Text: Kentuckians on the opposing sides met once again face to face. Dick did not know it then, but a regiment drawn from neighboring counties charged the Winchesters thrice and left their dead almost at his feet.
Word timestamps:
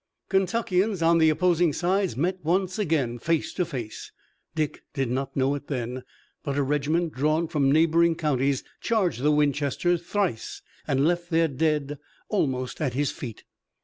Kentuckians 0.29 1.03
on 1.03 1.19
the 1.19 1.29
opposing 1.29 1.73
sides 1.73 2.17
met 2.17 2.43
once 2.43 2.79
again 2.79 3.19
face 3.19 3.53
to 3.53 3.63
face. 3.65 4.11
Dick 4.55 4.81
did 4.95 5.11
not 5.11 5.35
know 5.37 5.53
it 5.53 5.67
then, 5.67 6.01
but 6.43 6.57
a 6.57 6.63
regiment 6.63 7.13
drawn 7.13 7.47
from 7.47 7.71
neighboring 7.71 8.15
counties 8.15 8.63
charged 8.79 9.21
the 9.21 9.29
Winchesters 9.29 10.01
thrice 10.01 10.63
and 10.87 11.05
left 11.07 11.29
their 11.29 11.47
dead 11.47 11.99
almost 12.31 12.81
at 12.81 12.93
his 12.95 13.11
feet. 13.11 13.43